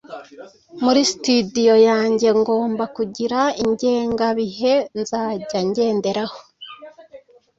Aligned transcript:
“muri 0.83 1.01
studio 1.13 1.73
yanjye 1.89 2.27
ngomba 2.39 2.83
kugira 2.95 3.39
ingenga 3.63 4.27
bihe 4.39 4.73
nzajya 4.99 5.59
ngenderaho 5.67 6.39